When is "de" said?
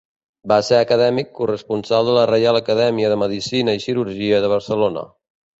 2.09-2.17, 3.15-3.21, 4.47-4.53